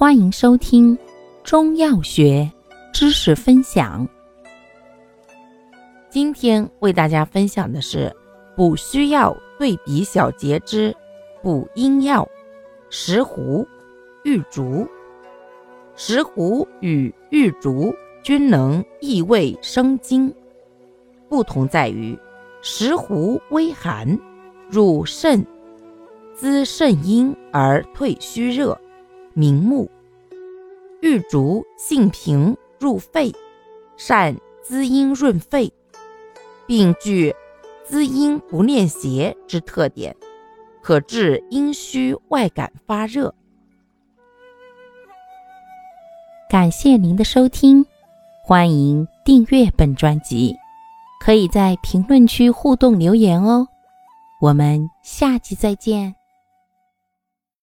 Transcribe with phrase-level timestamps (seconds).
[0.00, 0.96] 欢迎收听
[1.44, 2.50] 中药学
[2.90, 4.08] 知识分享。
[6.08, 8.10] 今天为大家分享的是
[8.56, 10.96] 补虚药对比小节之
[11.42, 12.26] 补阴药
[12.88, 13.66] 石斛、
[14.24, 14.88] 玉竹。
[15.96, 20.34] 石斛与玉竹均能益胃生津，
[21.28, 22.18] 不同在于
[22.62, 24.18] 石斛微寒，
[24.70, 25.46] 入肾，
[26.34, 28.80] 滋肾阴而退虚热。
[29.34, 29.90] 明目，
[31.00, 33.32] 玉竹性平，入肺，
[33.96, 35.72] 善滋阴润肺，
[36.66, 37.34] 并具
[37.84, 40.14] 滋阴不念邪之特点，
[40.82, 43.34] 可治阴虚外感发热。
[46.48, 47.86] 感谢您的收听，
[48.44, 50.56] 欢迎订阅本专辑，
[51.20, 53.68] 可以在评论区互动留言哦。
[54.40, 56.19] 我们下期再见。